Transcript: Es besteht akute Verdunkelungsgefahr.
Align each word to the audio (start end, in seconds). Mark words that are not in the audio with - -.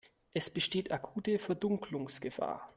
Es 0.33 0.49
besteht 0.49 0.91
akute 0.91 1.37
Verdunkelungsgefahr. 1.37 2.67